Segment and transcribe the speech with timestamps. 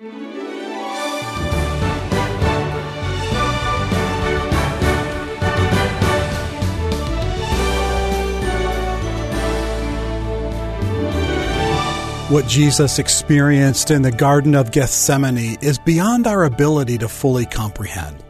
[0.00, 0.08] What
[12.46, 18.24] Jesus experienced in the Garden of Gethsemane is beyond our ability to fully comprehend.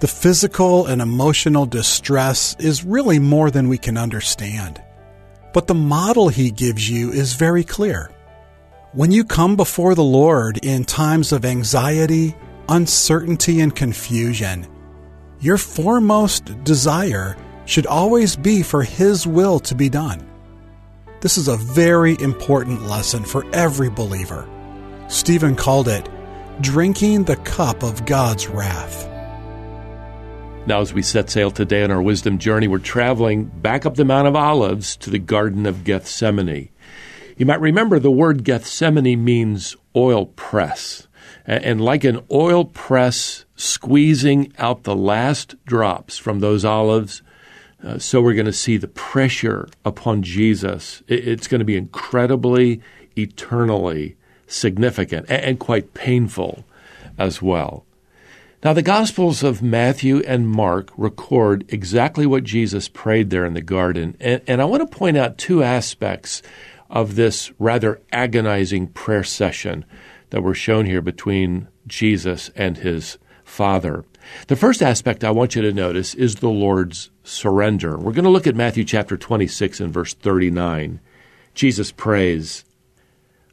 [0.00, 4.82] The physical and emotional distress is really more than we can understand.
[5.52, 8.10] But the model he gives you is very clear.
[8.92, 12.34] When you come before the Lord in times of anxiety,
[12.68, 14.66] uncertainty, and confusion,
[15.38, 17.36] your foremost desire
[17.66, 20.28] should always be for His will to be done.
[21.20, 24.48] This is a very important lesson for every believer.
[25.06, 26.08] Stephen called it
[26.60, 29.06] drinking the cup of God's wrath.
[30.66, 34.04] Now, as we set sail today on our wisdom journey, we're traveling back up the
[34.04, 36.70] Mount of Olives to the Garden of Gethsemane.
[37.36, 41.08] You might remember the word Gethsemane means oil press.
[41.46, 47.22] And like an oil press squeezing out the last drops from those olives,
[47.82, 51.02] uh, so we're going to see the pressure upon Jesus.
[51.08, 52.82] it's going to be incredibly,
[53.16, 56.64] eternally significant and, quite painful
[57.18, 57.84] as well.
[58.62, 63.62] Now, the Gospels of Matthew and Mark record exactly what Jesus prayed there in the
[63.62, 64.16] garden.
[64.20, 66.42] And, and, I want to point out two aspects
[66.90, 69.84] of this rather agonizing prayer session
[70.30, 74.04] that were shown here between Jesus and his Father.
[74.48, 77.96] The first aspect I want you to notice is the Lord's surrender.
[77.96, 81.00] We're going to look at Matthew chapter 26 and verse 39.
[81.54, 82.64] Jesus prays,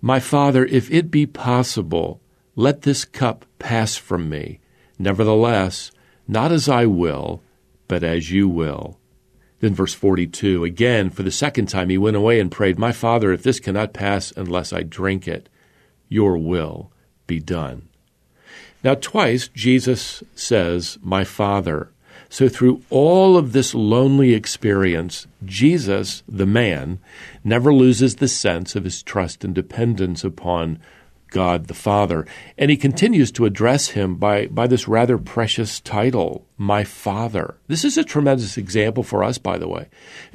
[0.00, 2.20] My Father, if it be possible,
[2.56, 4.60] let this cup pass from me.
[4.98, 5.90] Nevertheless,
[6.26, 7.42] not as I will,
[7.88, 8.98] but as you will.
[9.64, 13.32] Then verse 42, again, for the second time, he went away and prayed, My Father,
[13.32, 15.48] if this cannot pass unless I drink it,
[16.06, 16.92] your will
[17.26, 17.88] be done.
[18.82, 21.88] Now, twice Jesus says, My Father.
[22.28, 26.98] So, through all of this lonely experience, Jesus, the man,
[27.42, 30.78] never loses the sense of his trust and dependence upon
[31.34, 32.26] God the Father.
[32.56, 37.56] And he continues to address him by, by this rather precious title, My Father.
[37.66, 39.88] This is a tremendous example for us, by the way.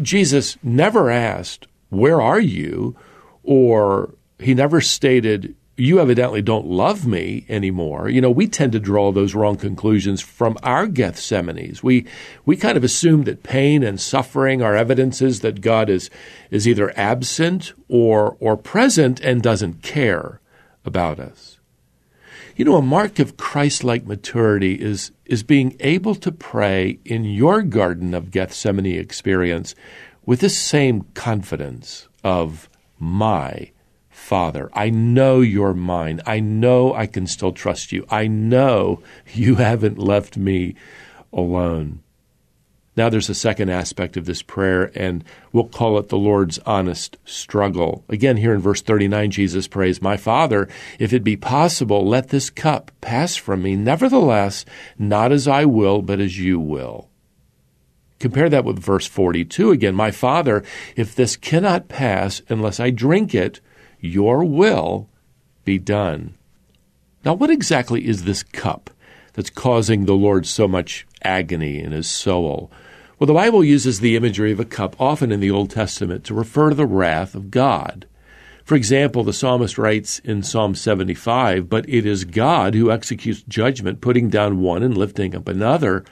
[0.00, 2.96] Jesus never asked, Where are you?
[3.42, 8.08] Or he never stated, you evidently don't love me anymore.
[8.08, 11.82] You know, we tend to draw those wrong conclusions from our Gethsemanes.
[11.82, 12.06] We
[12.46, 16.08] we kind of assume that pain and suffering are evidences that God is
[16.50, 20.40] is either absent or or present and doesn't care
[20.86, 21.58] about us.
[22.56, 27.62] You know, a mark of Christ-like maturity is is being able to pray in your
[27.62, 29.74] garden of Gethsemane experience
[30.24, 33.72] with this same confidence of my
[34.16, 36.20] Father, I know you're mine.
[36.26, 38.04] I know I can still trust you.
[38.10, 39.00] I know
[39.32, 40.74] you haven't left me
[41.32, 42.02] alone.
[42.96, 47.18] Now, there's a second aspect of this prayer, and we'll call it the Lord's honest
[47.26, 48.04] struggle.
[48.08, 50.66] Again, here in verse 39, Jesus prays, My Father,
[50.98, 53.76] if it be possible, let this cup pass from me.
[53.76, 54.64] Nevertheless,
[54.98, 57.10] not as I will, but as you will.
[58.18, 59.94] Compare that with verse 42 again.
[59.94, 60.64] My Father,
[60.96, 63.60] if this cannot pass unless I drink it,
[64.00, 65.10] your will
[65.66, 66.34] be done.
[67.26, 68.88] Now, what exactly is this cup
[69.34, 72.70] that's causing the Lord so much agony in his soul?
[73.18, 76.34] Well, the Bible uses the imagery of a cup often in the Old Testament to
[76.34, 78.06] refer to the wrath of God.
[78.64, 84.00] For example, the psalmist writes in Psalm 75, But it is God who executes judgment,
[84.00, 86.04] putting down one and lifting up another.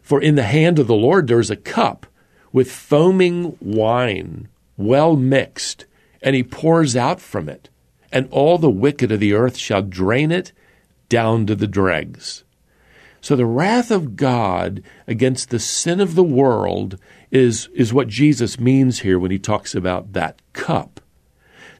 [0.00, 2.06] For in the hand of the Lord there is a cup
[2.52, 5.84] with foaming wine, well mixed
[6.26, 7.68] and he pours out from it,
[8.10, 10.50] and all the wicked of the earth shall drain it
[11.08, 12.42] down to the dregs.
[13.20, 16.98] So the wrath of God against the sin of the world
[17.30, 21.00] is, is what Jesus means here when he talks about that cup.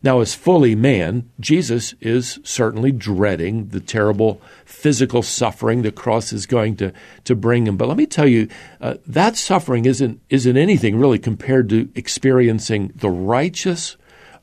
[0.02, 6.46] Now, as fully man, Jesus is certainly dreading the terrible physical suffering the cross is
[6.46, 6.92] going to,
[7.24, 7.76] to bring him.
[7.76, 8.48] But let me tell you,
[8.80, 13.96] uh, that suffering isn't, isn't anything really compared to experiencing the righteous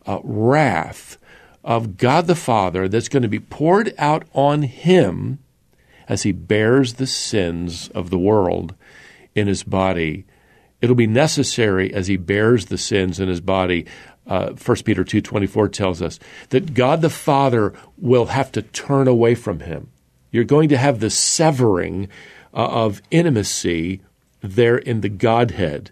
[0.06, 1.18] uh, wrath
[1.64, 5.40] of God the Father that's going to be poured out on him
[6.08, 8.76] as he bears the sins of the world
[9.36, 10.26] in his body.
[10.82, 13.86] It'll be necessary as he bears the sins in his body.
[14.28, 16.20] Uh, 1 Peter 2.24 tells us
[16.50, 19.90] that God the Father will have to turn away from him.
[20.32, 22.10] You're going to have the severing
[22.54, 24.02] uh, of intimacy
[24.42, 25.92] there in the Godhead.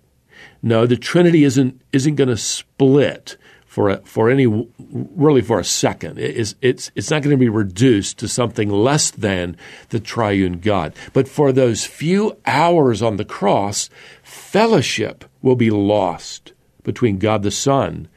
[0.62, 3.38] No, the Trinity isn't, isn't going to split
[3.72, 6.20] for a, for any really for a second.
[6.20, 9.56] It's it's it's not going to be reduced to something less than
[9.92, 10.94] the triune God.
[11.14, 13.90] But for those few hours on the cross,
[14.24, 16.52] fellowship will be lost
[16.84, 18.10] between God the Son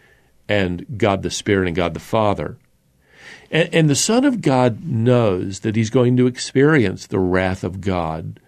[0.49, 2.59] and God the Spirit and God the Father.
[3.49, 7.81] And, and the Son of God knows that he's going to experience the wrath of
[7.81, 8.41] God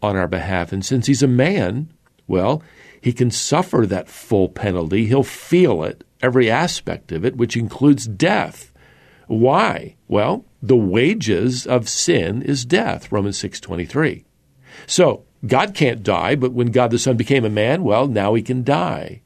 [0.00, 0.72] on our behalf.
[0.72, 1.92] And since he's a man,
[2.26, 2.62] well,
[3.02, 5.04] he can suffer that full penalty.
[5.04, 8.72] He'll feel it, every aspect of it, which includes death.
[9.26, 9.96] Why?
[10.08, 14.24] Well, the wages of sin is death, Romans 6:23.
[14.86, 18.42] So, God can't die, but when God the Son became a man, well, now he
[18.42, 19.20] can die.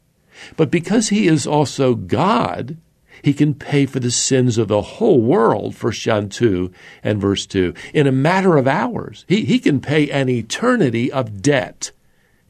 [0.57, 2.77] But because he is also God,
[3.23, 6.71] he can pay for the sins of the whole world, 1 John 2
[7.03, 9.25] and verse 2, in a matter of hours.
[9.29, 11.93] He, he can pay an eternity of debt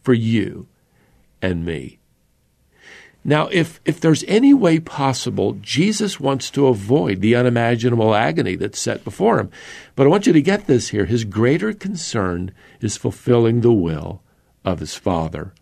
[0.02, 0.68] for you
[1.40, 1.97] and me.
[3.28, 8.80] Now, if, if there's any way possible, Jesus wants to avoid the unimaginable agony that's
[8.80, 9.50] set before him.
[9.94, 11.04] But I want you to get this here.
[11.04, 14.22] His greater concern is fulfilling the will
[14.64, 15.52] of his Father.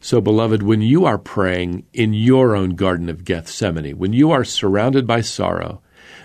[0.00, 4.44] So, beloved, when you are praying in your own Garden of Gethsemane, when you are
[4.44, 5.82] surrounded by sorrow,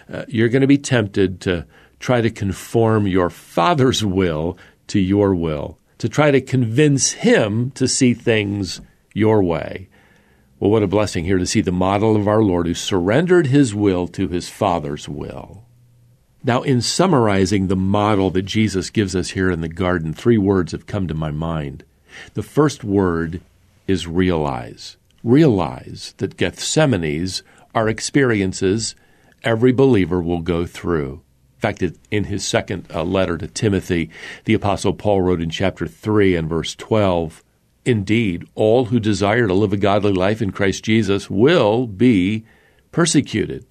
[0.08, 1.66] uh, you're going to be tempted to
[2.00, 7.88] try to conform your Father's will to your will to try to convince him to
[7.88, 8.80] see things
[9.16, 9.90] your way.
[10.60, 13.76] Well, what a blessing here to see the model of our Lord who surrendered his
[13.76, 15.66] will to his Father's will.
[16.44, 20.72] Now, in summarizing the model that Jesus gives us here in the garden, three words
[20.72, 21.84] have come to my mind.
[22.34, 23.42] The first word
[23.88, 24.98] is realize.
[25.24, 27.44] Realize that Gethsemane's
[27.76, 28.96] are experiences
[29.44, 31.22] every believer will go through.
[31.58, 34.10] In fact, in his second uh, letter to Timothy,
[34.46, 37.44] the Apostle Paul wrote in chapter 3 and verse 12
[37.88, 42.46] Indeed, all who desire to live a godly life in Christ Jesus will be
[42.92, 43.66] persecuted.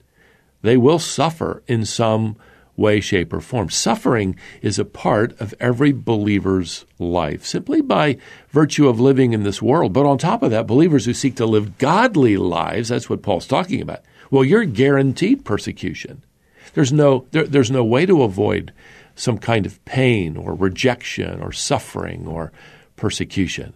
[0.62, 2.36] They will suffer in some
[2.78, 3.68] way, shape, or form.
[3.68, 8.16] Suffering is a part of every believer's life, simply by
[8.48, 9.92] virtue of living in this world.
[9.92, 13.46] But on top of that, believers who seek to live godly lives, that's what Paul's
[13.46, 14.00] talking about.
[14.30, 16.24] Well, you're guaranteed persecution.
[16.72, 18.72] There's no, there, there's no way to avoid
[19.14, 22.50] some kind of pain or rejection or suffering or
[22.96, 23.74] persecution.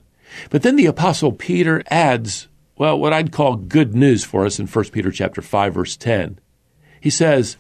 [0.51, 4.67] But then the apostle Peter adds, well, what I'd call good news for us in
[4.67, 6.39] 1 Peter chapter 5 verse 10.
[7.01, 7.57] He says,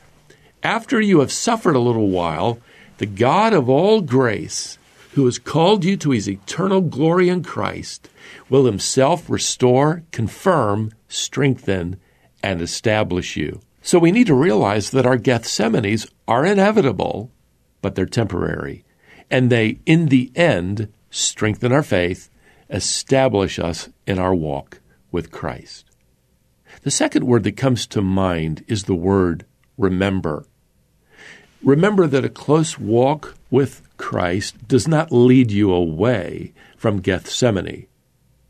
[0.62, 2.58] "After you have suffered a little while,
[2.98, 4.78] the God of all grace,
[5.12, 8.08] who has called you to his eternal glory in Christ,
[8.48, 11.96] will himself restore, confirm, strengthen,
[12.42, 17.30] and establish you." So we need to realize that our Gethsemanes are inevitable,
[17.82, 18.84] but they're temporary.
[19.30, 22.30] And they, in the end, strengthen our faith,
[22.70, 24.80] establish us in our walk
[25.10, 25.84] with Christ.
[26.82, 29.44] The second word that comes to mind is the word
[29.76, 30.46] remember.
[31.62, 37.86] Remember that a close walk with Christ does not lead you away from Gethsemane.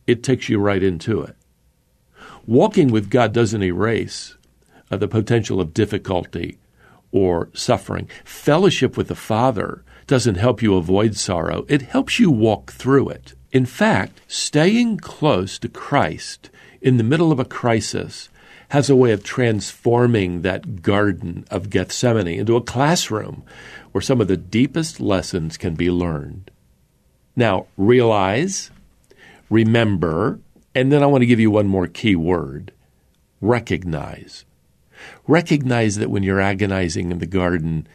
[0.07, 1.37] It takes you right into it.
[2.47, 4.37] Walking with God doesn't erase
[4.91, 6.59] uh, the potential of difficulty
[7.13, 8.09] or suffering.
[8.25, 13.35] Fellowship with the Father doesn't help you avoid sorrow, it helps you walk through it.
[13.53, 16.51] In fact, staying close to Christ
[16.81, 18.29] in the middle of a crisis
[18.69, 23.43] has a way of transforming that garden of Gethsemane into a classroom
[23.91, 26.51] where some of the deepest lessons can be learned.
[27.35, 28.71] Now, realize,
[29.49, 30.39] remember,
[30.75, 32.73] and then I want to give you one more key word
[33.41, 34.45] recognize.
[35.27, 37.87] Recognize that when you're agonizing in the garden,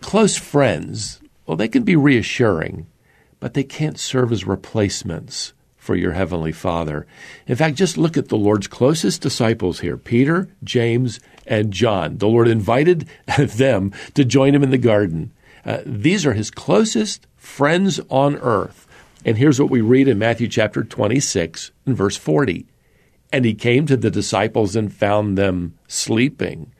[0.00, 2.86] close friends, well, they can be reassuring,
[3.44, 7.06] but they can't serve as replacements for your Heavenly Father.
[7.46, 12.16] In fact, just look at the Lord's closest disciples here Peter, James, and John.
[12.16, 13.06] The Lord invited
[13.38, 15.30] them to join him in the garden.
[15.62, 18.86] Uh, these are his closest friends on earth.
[19.26, 22.64] And here's what we read in Matthew chapter 26 and verse 40.
[23.30, 26.72] And he came to the disciples and found them sleeping.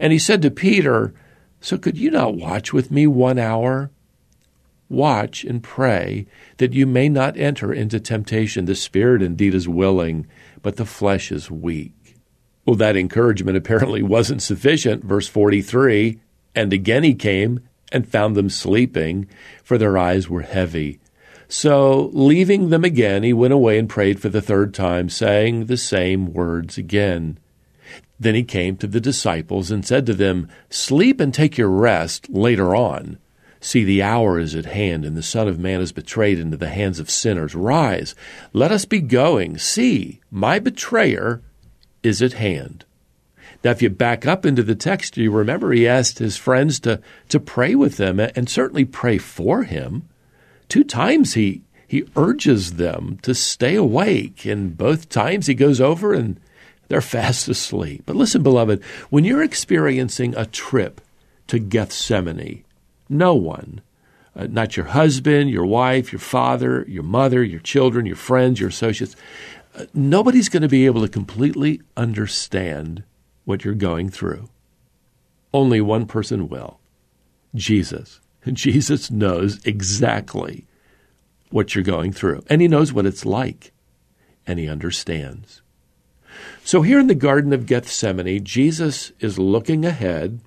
[0.00, 1.12] And he said to Peter,
[1.60, 3.90] So could you not watch with me one hour?
[4.88, 6.26] Watch and pray
[6.56, 8.64] that you may not enter into temptation.
[8.64, 10.26] The spirit indeed is willing,
[10.62, 12.16] but the flesh is weak.
[12.64, 15.04] Well, that encouragement apparently wasn't sufficient.
[15.04, 16.20] Verse 43
[16.54, 17.60] And again he came
[17.92, 19.28] and found them sleeping,
[19.62, 21.00] for their eyes were heavy.
[21.48, 25.78] So, leaving them again, he went away and prayed for the third time, saying the
[25.78, 27.38] same words again.
[28.20, 32.28] Then he came to the disciples and said to them, Sleep and take your rest
[32.28, 33.18] later on.
[33.60, 36.68] See, the hour is at hand, and the Son of Man is betrayed into the
[36.68, 37.54] hands of sinners.
[37.54, 38.14] Rise,
[38.52, 39.58] let us be going.
[39.58, 41.42] See, my betrayer
[42.02, 42.84] is at hand.
[43.64, 47.00] Now, if you back up into the text, you remember he asked his friends to,
[47.28, 50.08] to pray with them and certainly pray for him.
[50.68, 56.14] Two times he, he urges them to stay awake, and both times he goes over
[56.14, 56.38] and
[56.86, 58.04] they're fast asleep.
[58.06, 61.00] But listen, beloved, when you're experiencing a trip
[61.48, 62.64] to Gethsemane,
[63.08, 63.80] no one,
[64.36, 68.68] uh, not your husband, your wife, your father, your mother, your children, your friends, your
[68.68, 69.16] associates,
[69.76, 73.02] uh, nobody's going to be able to completely understand
[73.44, 74.48] what you're going through.
[75.52, 76.80] Only one person will
[77.54, 78.20] Jesus.
[78.52, 80.66] Jesus knows exactly
[81.50, 83.72] what you're going through, and He knows what it's like,
[84.46, 85.62] and He understands.
[86.62, 90.40] So, here in the Garden of Gethsemane, Jesus is looking ahead.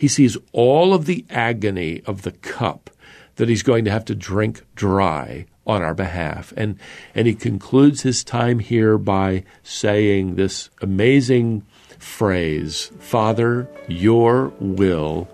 [0.00, 2.88] He sees all of the agony of the cup
[3.36, 6.54] that he's going to have to drink dry on our behalf.
[6.56, 6.80] And,
[7.14, 11.66] and he concludes his time here by saying this amazing
[11.98, 15.28] phrase Father, your will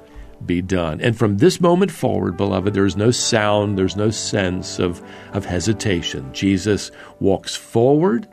[0.44, 1.00] be done.
[1.00, 5.00] And from this moment forward, beloved, there is no sound, there's no sense of,
[5.32, 6.28] of hesitation.
[6.34, 8.26] Jesus walks forward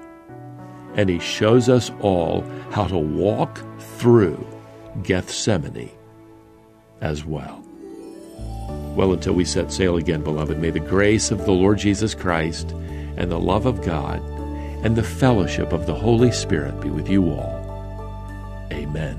[0.95, 4.47] and he shows us all how to walk through
[5.03, 5.91] Gethsemane
[7.03, 7.63] as well.
[8.95, 12.71] Well, until we set sail again, beloved, may the grace of the Lord Jesus Christ
[13.17, 14.21] and the love of God
[14.83, 17.59] and the fellowship of the Holy Spirit be with you all.
[18.71, 19.17] Amen.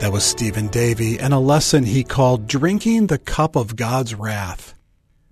[0.00, 4.75] That was Stephen Davey and a lesson he called Drinking the Cup of God's Wrath.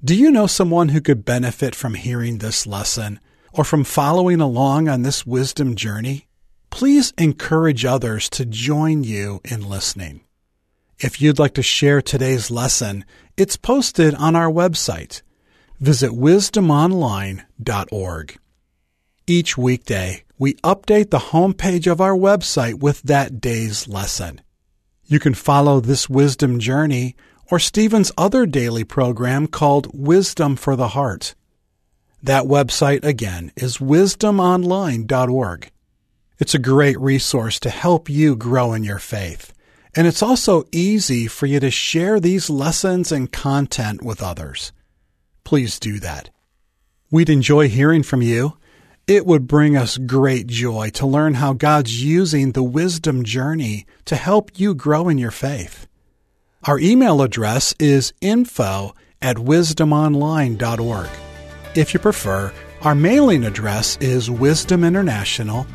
[0.05, 3.21] Do you know someone who could benefit from hearing this lesson
[3.55, 6.29] or from following along on this wisdom journey?
[6.69, 10.21] Please encourage others to join you in listening.
[10.99, 13.07] If you'd like to share today's lesson,
[13.39, 15.23] it's posted on our website.
[15.81, 18.39] Visit wisdomonline.org.
[19.27, 24.43] Each weekday, we update the homepage of our website with that day's lesson.
[25.07, 27.17] You can follow this wisdom journey
[27.51, 31.35] or Stephen's other daily program called Wisdom for the Heart.
[32.23, 35.71] That website again is wisdomonline.org.
[36.39, 39.53] It's a great resource to help you grow in your faith.
[39.95, 44.73] And it's also easy for you to share these lessons and content with others.
[45.45, 46.31] Please do that.
[47.11, 48.57] We'd enjoy hearing from you.
[49.07, 54.17] It would bring us great joy to learn how God's using the wisdom journey to
[54.17, 55.87] help you grow in your faith.
[56.67, 61.11] Our email address is info at wisdomonline.org.
[61.75, 65.67] If you prefer, our mailing address is Wisdom International,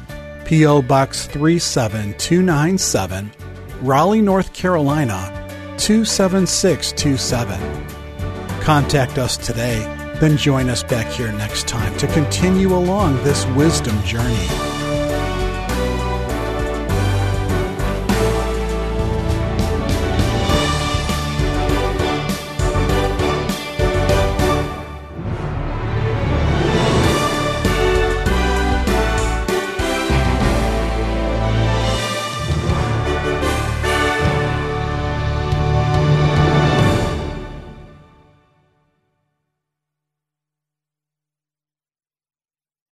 [0.45, 0.81] P.O.
[0.81, 3.31] Box 37297,
[3.81, 7.59] Raleigh, North Carolina 27627.
[8.61, 9.81] Contact us today,
[10.19, 14.78] then join us back here next time to continue along this wisdom journey.